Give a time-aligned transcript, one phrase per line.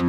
[0.00, 0.08] 听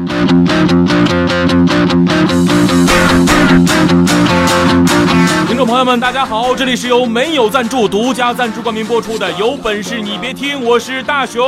[5.57, 11.43] 众朋友们，大家好，这里是由没有赞助、独家赞助冠名播出的《有本事你别听》，我是大熊。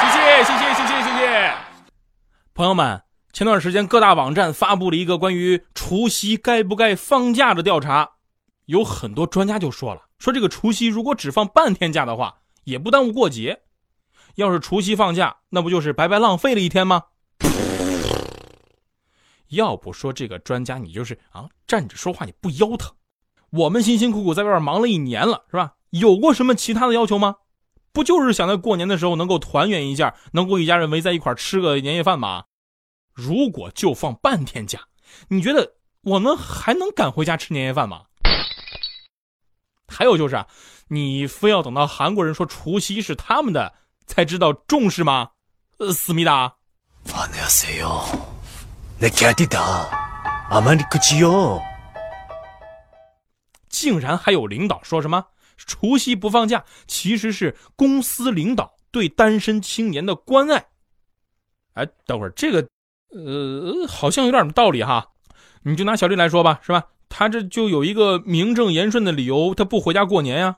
[0.00, 1.54] 谢谢，谢谢，谢谢，谢谢。
[2.52, 3.00] 朋友们，
[3.32, 8.10] 前段时间各大网站发布了一个关于除夕该不该放假的调查，
[8.66, 12.34] 有很多专家就说了，说这个除夕如果只放半天假的话，
[12.64, 13.60] 也不耽误过节。
[14.36, 17.04] 要是除夕放假，那不就是白白浪费了一天吗？
[19.48, 22.90] 要不说这个专家，你就是啊，站着说话你不腰疼。
[23.50, 25.74] 我们辛辛苦苦在外边忙了一年了，是吧？
[25.90, 27.36] 有过什么其他的要求吗？
[27.92, 32.44] 不就是想在过年的时候能够团圆一下，能够一家人围在一块吃个年夜饭吗？
[33.12, 34.80] 如果就放半天假，
[35.28, 38.04] 你觉得我们还能赶回家吃年夜饭吗？
[39.86, 40.46] 还有就是啊，
[40.88, 43.74] 你非要等到韩国人说除夕是他们的
[44.11, 45.31] 才知道重视吗？
[45.77, 46.55] 呃，思密达。
[48.99, 51.61] 내캐디다아마리크지요
[53.69, 60.67] 竟然还有领导说什么除夕不放假，其实是公司领导对单身青年的关爱。
[61.73, 62.67] 哎，等会儿这个，
[63.13, 65.11] 呃，好像有点道理哈。
[65.63, 66.85] 你就拿小丽来说吧，是吧？
[67.07, 70.57] 他这就有一个名正言顺的理由，他不回家过年呀。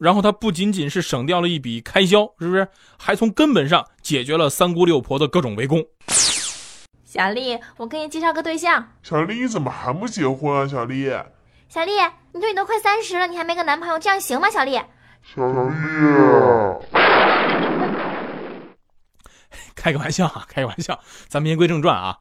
[0.00, 2.66] 然后他不仅仅是省掉了一笔开销，是不是？
[2.98, 5.84] 还从根本上解决了三姑六婆的各种围攻。
[7.04, 8.92] 小丽，我给你介绍个对象。
[9.02, 10.66] 小丽，你怎么还不结婚啊？
[10.66, 11.12] 小丽，
[11.68, 11.92] 小丽，
[12.32, 14.48] 你说你都快三十了，你还没个男朋友，这样行吗？
[14.48, 14.80] 小丽，
[15.22, 15.60] 小丽，
[19.76, 20.98] 开个玩笑啊，开个玩笑。
[21.28, 22.16] 咱们言归正传啊，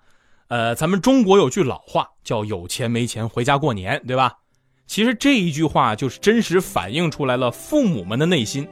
[0.49, 4.33] 呃，咱们中国有句老话叫“有钱没钱回家过年”，对吧？
[4.89, 8.67] 其实这一句话就是真实反映出来了父母们的内心。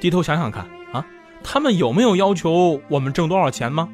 [0.00, 1.04] 低头想想看啊，
[1.42, 3.88] 他们有没有要求我们挣多少钱吗？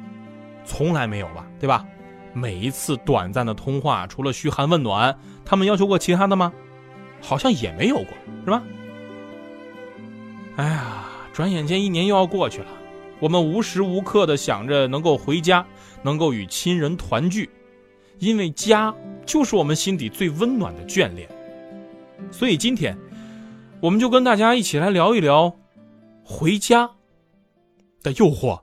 [0.63, 1.83] 从来没有吧，对吧？
[2.31, 6.53] 每一次短暂的通话，除了嘘寒问暖，他们要求过其他的吗？
[7.19, 8.13] 好像也没有过，
[8.45, 8.61] 是吧？
[10.57, 12.67] 哎呀，转眼间一年又要过去了，
[13.19, 15.65] 我们无时无刻的想着能够回家，
[16.03, 17.49] 能够与亲人团聚，
[18.21, 18.93] 因为家
[19.25, 21.27] 就是我们心底最温暖的眷恋。
[22.29, 22.95] 所以今天，
[23.81, 25.55] 我们就跟大家一起来聊一聊
[26.23, 26.91] 回家
[28.03, 28.59] 的诱惑。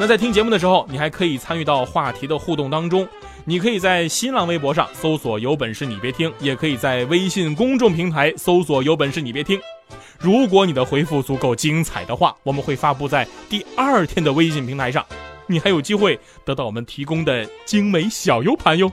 [0.00, 3.06] 那在听节目的时候，你还可以参与到话题的互动当中。
[3.44, 9.58] 你可以在新浪微博上搜索“有本事你别听”，也可以在微信公众平台搜索“有本事你别听”。
[10.20, 15.04] 如果你的回复足够精彩的话，我们会发布在第二天的微信平台上，
[15.46, 18.92] 你还有机会得到我们提供的精美小 U 盘哟。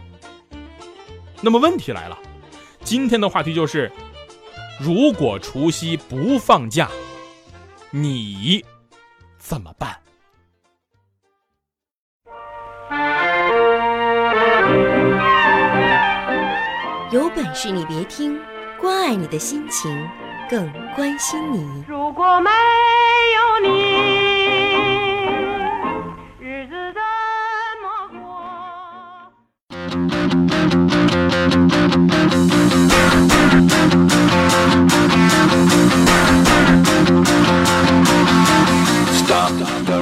[1.42, 2.18] 那么问题来了，
[2.82, 3.92] 今天的话题就是：
[4.80, 6.90] 如果除夕不放假，
[7.92, 8.64] 你
[9.38, 9.98] 怎么办？
[17.12, 18.40] 有本事你别听，
[18.80, 19.92] 关爱你的心情，
[20.50, 21.84] 更关心你。
[21.88, 22.50] 如果没
[23.35, 23.68] 有你，
[26.40, 27.02] 日子怎
[27.84, 28.18] 么过？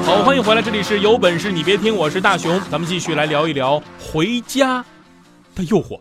[0.03, 4.85] 好，欢迎回来，这里是有本事你别听，我是大熊，咱们继续来聊一聊回家
[5.55, 5.99] 的诱惑。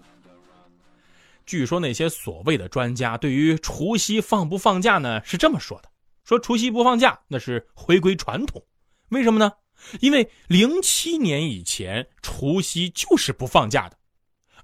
[1.47, 5.89] 据说那些所谓的专家对于除夕放不放假呢是这么说的：
[6.25, 8.63] 说除夕不放假那是回归传统，
[9.11, 9.53] 为什么呢？
[10.01, 13.97] 因为零七年以前除夕就是不放假的，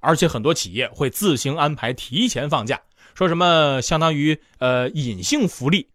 [0.00, 2.80] 而且很多企业会自行安排提前放假，
[3.14, 5.90] 说什么相当于呃隐性福利。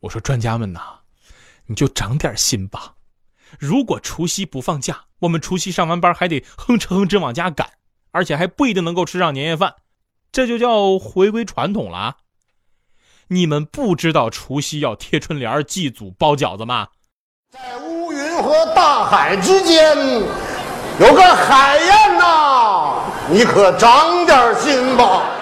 [0.00, 1.00] 我说专家们呐，
[1.66, 2.94] 你就长点心吧。
[3.58, 7.68] 如果除夕不放假，我们除夕上完班还得哼哧哼哧往家赶。
[8.10, 9.74] 而且还不一定能够吃上年夜饭，
[10.32, 12.16] 这就叫回归传统了啊。
[13.28, 16.88] 你们不知道除夕要贴春联、祭祖、包饺子吗？
[17.50, 19.96] 在乌云和大海之间
[21.00, 25.34] 有个海燕呐，你可长点心吧。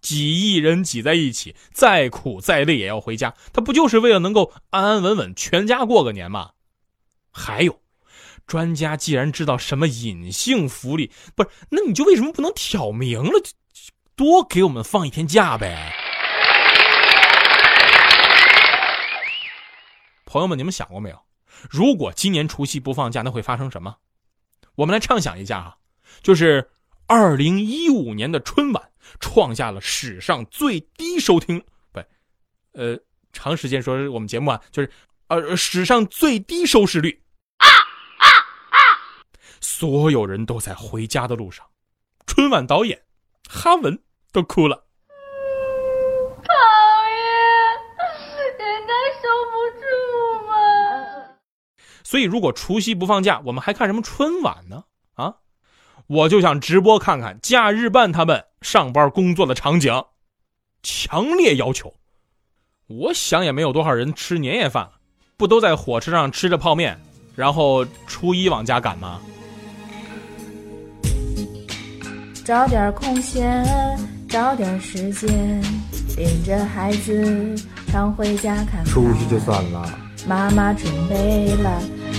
[0.00, 6.50] 几亿人挤在一起，再苦再累也要回家，他不就是为了能够安安稳稳全家过个年吗？
[7.30, 7.78] 还有，
[8.48, 13.32] 专家既然知道什么隐性福利，不是，那你就为什么不能挑明了，
[14.16, 15.94] 多给我们放一天假呗？
[20.24, 21.20] 朋友们，你们想过没有？
[21.68, 23.94] 如果今年除夕不放假，那会发生什么？
[24.76, 25.76] 我们来畅想一下啊，
[26.22, 26.70] 就是
[27.06, 28.82] 二零一五年的春晚
[29.20, 31.62] 创下了史上最低收听，
[31.92, 32.00] 不，
[32.72, 32.98] 呃，
[33.34, 34.90] 长时间说我们节目啊，就是
[35.26, 37.20] 呃史上最低收视率。
[39.60, 41.66] 所有人都在回家的路上，
[42.26, 43.02] 春晚导演
[43.48, 43.98] 哈文
[44.32, 44.84] 都哭了。
[46.44, 46.54] 讨
[47.08, 47.18] 厌，
[48.58, 49.82] 人家收不住
[50.46, 50.52] 嘛。
[52.04, 54.84] 所以，如果除夕不放假，我们还看什么春晚呢？
[55.14, 55.36] 啊，
[56.06, 60.04] 我就想直播看看假日办他们上班工作的场景。
[60.82, 61.96] 强烈要求，
[62.86, 64.92] 我想也没有多少人吃年夜饭了，
[65.36, 67.00] 不都在火车上吃着泡面，
[67.34, 69.20] 然后初一往家赶吗？
[72.48, 73.62] 找点空闲，
[74.26, 75.28] 找点时间，
[76.16, 77.54] 领着孩子
[77.92, 78.84] 常回家看看。
[78.86, 79.86] 出去就算了。
[80.26, 81.70] 妈妈准备了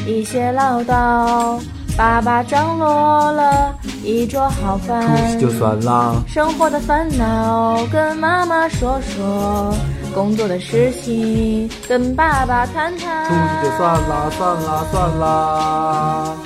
[0.06, 1.60] 一些唠叨，
[1.98, 5.02] 爸爸张罗了一桌好饭。
[5.02, 6.24] 出去就算了。
[6.28, 9.74] 生活的烦恼跟妈妈说说，
[10.14, 13.26] 工作的事情跟爸爸谈谈。
[13.26, 16.38] 出去就算了，算了，算了。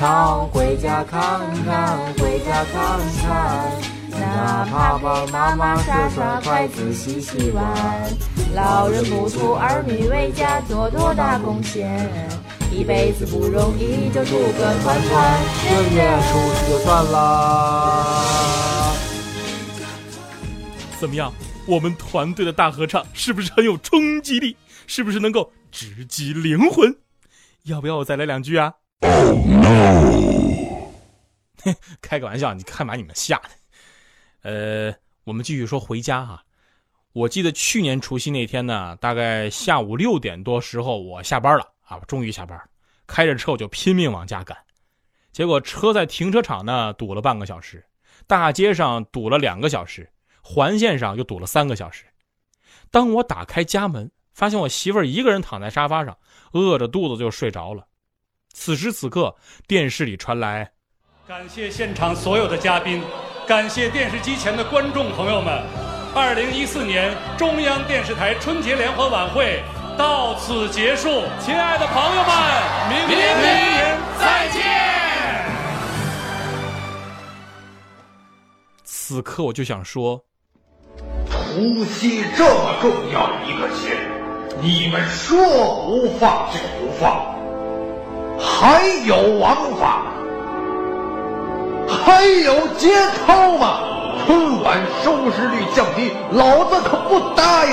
[0.00, 1.20] 常回家看
[1.62, 3.70] 看，回家看看，
[4.18, 7.62] 哪怕帮妈妈刷刷筷子、洗洗碗。
[8.54, 12.08] 老人不图儿女为家做多大贡献，
[12.72, 16.18] 一辈子不容易，就图个团团圆圆。
[16.22, 18.24] 出去就算了。
[20.98, 21.30] 怎么样？
[21.66, 24.56] 我们团队的大合唱是不是很有冲击力？
[24.86, 26.96] 是不是能够直击灵魂？
[27.64, 28.72] 要不要我再来两句啊？
[32.00, 33.50] 开个玩笑，你看把你们吓的。
[34.42, 34.94] 呃，
[35.24, 36.42] 我们继续说回家哈。
[37.12, 42.60] 我记得去年除夕那天呢，大概下午六点多时候，我下班了啊，终于下班，
[43.06, 44.56] 开着车我就拼命往家赶。
[45.32, 47.84] 结果车在停车场呢堵了半个小时，
[48.26, 50.08] 大街上堵了两个小时，
[50.42, 52.04] 环线上又堵了三个小时。
[52.90, 56.16] 当我打开家门，发现我媳妇儿一个人躺在沙发上，
[56.52, 57.86] 饿着肚子就睡着了。
[58.52, 59.34] 此时此刻，
[59.66, 60.72] 电视里传来
[61.26, 63.02] ：“感谢现场所有的嘉宾，
[63.46, 65.62] 感谢电视机前的观众朋友们。
[66.14, 69.62] 二零一四年中央电视台春节联欢晚会
[69.96, 72.34] 到此结束，亲爱的朋友们，
[72.90, 74.60] 明年再见。”
[78.84, 80.24] 此刻我就想说：
[81.30, 87.39] 除夕这么重要的一个节日，你们说不放就不放。
[88.60, 90.02] 还有王法，
[91.88, 92.94] 还有节
[93.26, 93.80] 操吗？
[94.26, 97.72] 春晚收视率降低，老子可不答应！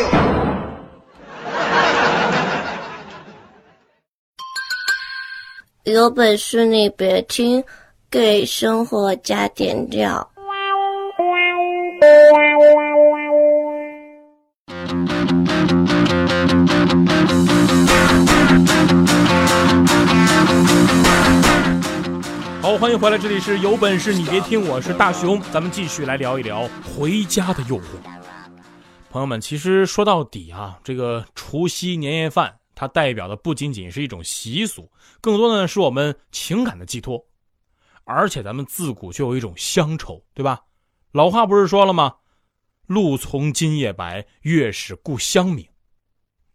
[5.94, 7.62] 有本事你别听，
[8.10, 10.26] 给生活加点料。
[22.68, 27.84] 好，欢迎回来，这里是有本事你别听，我是大熊，咱们继续来聊一聊回家的诱惑。
[29.10, 37.26] 朋友们，其实说到底啊，这个除夕年夜饭，它代表的不仅仅是一种习俗，更多的呢是我们情感的寄托。
[38.04, 40.60] 而且咱们自古就有一种乡愁，对吧？
[41.14, 42.16] 老话不是说了吗？
[42.86, 45.66] 路从今夜白，月是故乡明。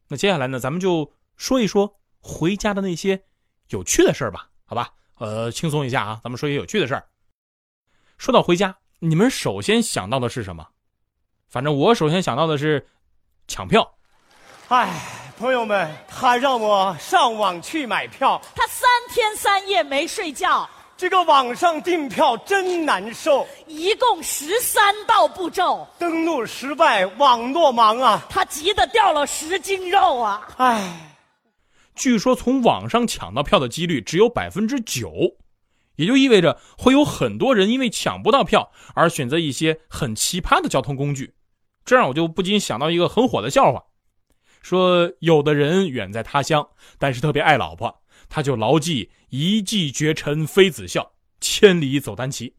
[0.09, 3.25] 那接下来呢，咱们就说一说回家的那些
[3.71, 4.91] 有趣的事儿吧，好吧？
[5.19, 7.05] 呃，轻松一下啊，咱们说一些有趣的事儿。
[8.19, 10.67] 说到回家，你们首先想到的是什么？
[11.49, 12.87] 反正我首先想到的是
[13.47, 13.95] 抢票。
[14.69, 14.89] 哎，
[15.39, 20.69] 朋友们，他让我上网去买票，他三天三夜没睡觉。
[20.97, 28.23] 这个网上订票真难受，一共十三道步骤，登录失败，网络忙啊！
[28.31, 30.49] 他急得掉了十斤肉啊！
[30.59, 31.12] 唉，
[32.03, 35.37] 据说从网上抢到票的几率只有百分之九，
[35.95, 41.35] 也就意味着会有很多人因为抢不到票而选择一些很奇葩的交通工具。
[41.85, 43.85] 这让我就不禁想到一个很火的笑话，
[44.63, 48.03] 说有的人远在他乡，但是特别爱老婆。
[48.29, 52.57] 他就牢记“一骑绝尘妃子笑，千里走单骑”，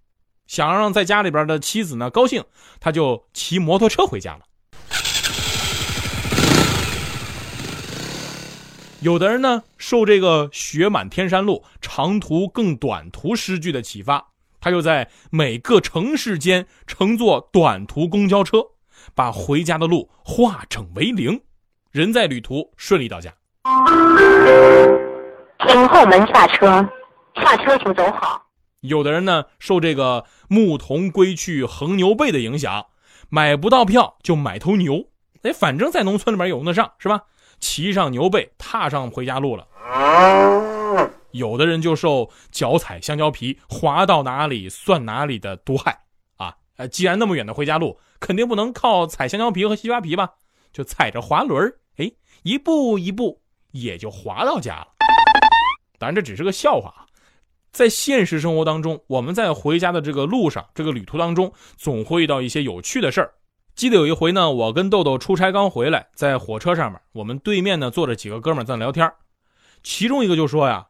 [0.47, 2.45] 想让在家里边的妻子呢高兴，
[2.79, 4.45] 他就骑摩托车回家了。
[9.03, 14.29] 有的人呢，受这个“雪满天山路，长途更短途”诗句的启发，
[14.61, 18.59] 他就在每个城市间乘坐短途公交车，
[19.13, 21.41] 把回家的路化整为零，
[21.91, 23.33] 人在旅途顺利到家。
[25.67, 26.89] 请后门下车，
[27.35, 28.41] 下车请走好。
[28.79, 32.85] 有的人呢，受这个“牧童归去横牛背”的影响，
[33.27, 35.07] 买不到票就买头牛，
[35.41, 37.23] 哎，反正在农村里面有用得上，是吧？
[37.63, 39.65] 骑上牛背，踏上回家路了。
[41.31, 45.97] 有的人就受脚踩香蕉皮，滑到哪里算哪里的毒害
[46.35, 46.53] 啊！
[46.75, 50.29] 呃，既然那么远的回家路，肯定不能靠踩香蕉皮和西瓜皮吧？
[50.73, 52.11] 就踩着滑轮哎，
[52.43, 53.41] 一步一步
[53.71, 54.87] 也就滑到家了。
[55.97, 57.07] 当然，这只是个笑话啊。
[57.71, 63.33] 在现实生活当中，我们在回家的这个路上，这个旅途当中，总会遇到一些有趣的事儿。
[63.75, 69.11] 记得有一回呢，我跟豆豆出差刚回来，在火车上面，我们对面呢坐着几个哥们在聊天，
[69.81, 70.87] 其中一个就说呀：“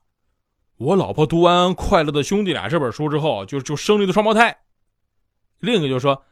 [0.78, 4.58] 我老婆读完《快乐的兄弟俩》这本书之后，就就生了一对双胞胎。”
[5.60, 6.24] 另一个就说：“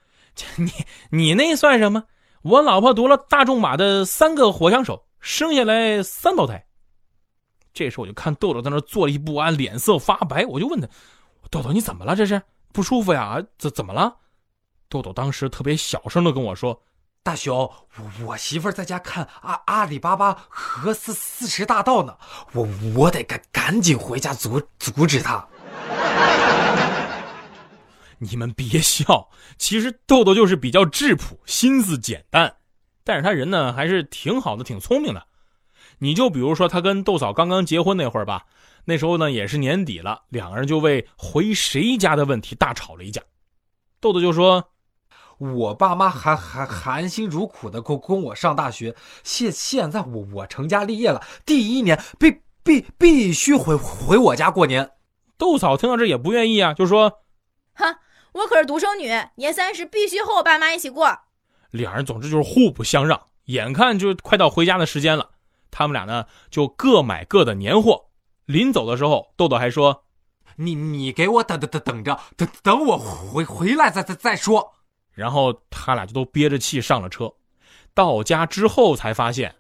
[0.58, 0.72] 你
[1.10, 2.04] 你那算什么？
[2.42, 6.66] 我老婆读了大仲马的《三个火枪手》，生下来三胞胎。”
[7.74, 10.88] 这时候我就看豆豆在那坐立不安，脸色发白，我就问他
[11.50, 12.14] ：“豆豆你怎么了？
[12.14, 12.42] 这是
[12.74, 13.42] 不舒服呀？
[13.58, 14.18] 怎怎么了？”
[14.92, 16.78] 豆豆当时特别小声的跟我说
[17.24, 17.56] ：“大雄，
[17.96, 22.18] 我我媳妇在家看阿阿里巴巴和四四十大盗呢，
[22.52, 25.48] 我我得赶赶紧回家阻阻止他。
[28.20, 32.54] ”你们别笑，其实豆豆就是比较质朴，心思简单，
[33.06, 35.26] 但是他人呢还是挺好的，挺聪明的。
[36.00, 38.46] 你就比如说他跟豆嫂刚刚结婚那会儿吧，
[38.84, 43.22] 那时候呢也是年底了，两个人就为回谁家的问题大吵了一架。
[44.02, 44.68] 豆豆就说。
[45.42, 54.92] 我爸妈还还含辛茹苦的供供我上大学，现现在我我成家立业了，第一年必必必须回回我家过年。
[55.40, 57.24] 豆嫂听到这也不愿意啊，就说
[57.74, 57.96] ：“哼，
[58.34, 61.18] 我可是独生女，年三十必须和我爸妈一起过。”
[61.72, 65.32] 两人总之就是互不相让，眼看就快到回家的时间了，
[65.72, 68.12] 他们俩呢就各买各的年货。
[68.46, 70.04] 临走的时候，豆豆还说
[70.58, 74.74] ：“你你给我等等等等着，等等我回回来再再再说。”
[75.22, 77.32] 然后他俩就都憋着气上了车，
[77.94, 79.54] 到家之后才发现，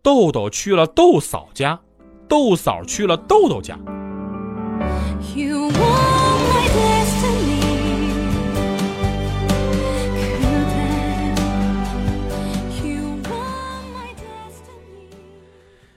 [0.00, 1.80] 豆豆去了豆嫂家，
[2.28, 3.76] 豆嫂去了豆豆家。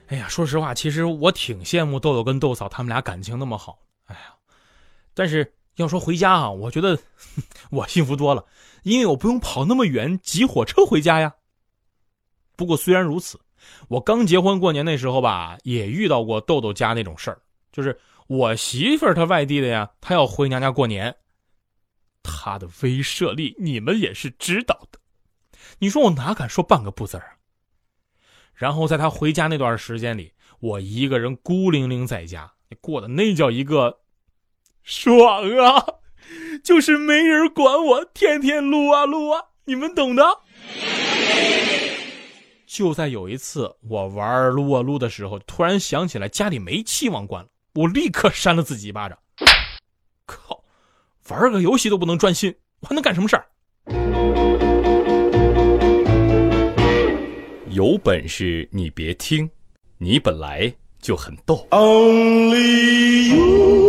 [0.08, 3.78] 哎呀，说实话，其实我挺羡慕豆豆跟豆嫂他们俩感情那么好。
[4.08, 4.34] 哎呀，
[5.14, 7.00] 但是要说回家啊，我觉得
[7.72, 8.46] 我幸福多了。
[8.84, 11.34] 因为我不用跑那么远挤火车回家呀。
[12.56, 13.40] 不过虽然如此，
[13.88, 17.42] 我刚结婚过年那时候吧，也遇到过豆豆家那种事儿，
[17.72, 21.16] 就是我媳妇儿她外地的呀，她要回娘家过年，
[22.22, 25.00] 她的威慑力你们也是知道的。
[25.80, 27.38] 你说我哪敢说半个不字儿？
[28.54, 34.00] 然后在她回家那段时间里，我一个人孤零零在家，过的那叫一个
[34.86, 35.84] 爽啊！
[36.64, 40.24] 就是没人管我，天天撸啊撸啊，你们懂的。
[42.68, 49.18] 就在有一次我玩撸啊撸的时候，突然想起来家里煤气忘关了，我立刻扇了自己一巴掌。
[50.28, 50.64] 靠，
[51.30, 53.46] 玩个游戏都不能专心，我还能干什么事儿？
[57.72, 59.50] 有本事你别听，
[59.98, 61.68] 你本来就很逗。
[61.72, 63.85] Only you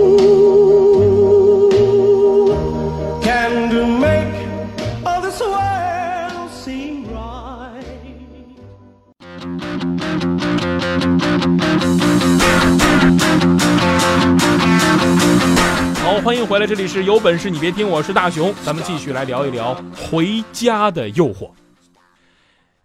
[16.57, 21.51] 回来，这里是有本事你别听，我是大熊，咱们继续来聊一聊回家的诱惑。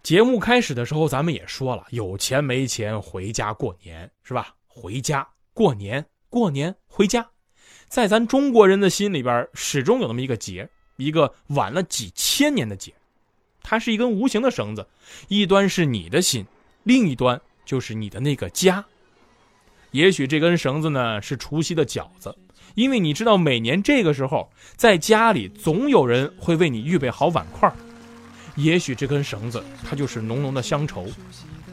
[0.02, 4.54] 节目开始的时候，咱们也说了，有钱没钱回家过年是吧？
[4.66, 7.26] 回家过年，过年回家，
[7.88, 12.92] 在咱中国人的心里边，始终有那么一个结，一个晚了几千年的结，
[13.62, 14.86] 它是一根无形的绳子，
[15.28, 16.44] 一端是你的心，
[16.82, 18.84] 另一端就是你的那个家。
[19.92, 22.36] 也许这根绳子呢是除夕的饺子，
[22.74, 27.72] 因为你知道每年这个时候，在家里总有人会为你预备好碗筷。
[28.56, 31.06] 也许这根绳子它就是浓浓的乡愁，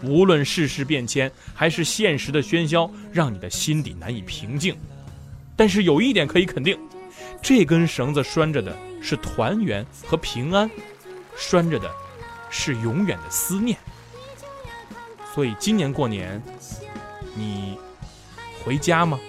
[0.02, 4.76] 无论世事变迁还是现实的喧嚣，让你的心底难以平静。
[5.56, 6.78] 但是有一点可以肯定，
[7.42, 10.70] 这根绳子拴着的是团圆和平安，
[11.36, 11.92] 拴着的
[12.50, 13.78] 是永远的思念。
[15.36, 16.42] 所以今年过年，
[17.36, 17.78] 你
[18.64, 19.20] 回家吗？